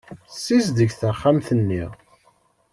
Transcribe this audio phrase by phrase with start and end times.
[0.33, 1.83] Ssizdeg taxxamt-nni.